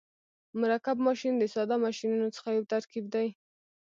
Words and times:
مرکب 0.59 0.97
ماشین 1.07 1.33
د 1.37 1.43
ساده 1.53 1.75
ماشینونو 1.85 2.27
څخه 2.35 2.49
یو 2.57 2.63
ترکیب 2.73 3.05
دی. 3.13 3.27